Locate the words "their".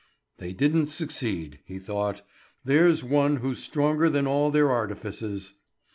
4.49-4.71